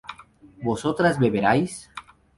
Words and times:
¿vosotras 0.67 1.19
beberíais? 1.19 1.73